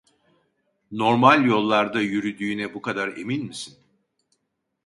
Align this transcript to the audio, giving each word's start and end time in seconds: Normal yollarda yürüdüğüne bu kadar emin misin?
Normal 0.91 1.45
yollarda 1.45 2.01
yürüdüğüne 2.01 2.73
bu 2.73 2.81
kadar 2.81 3.17
emin 3.17 3.45
misin? 3.45 3.77